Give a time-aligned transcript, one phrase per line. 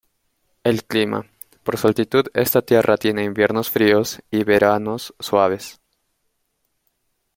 [0.63, 1.27] El clima:
[1.61, 5.79] por su altitud esta tierra tiene inviernos fríos y veranos suaves.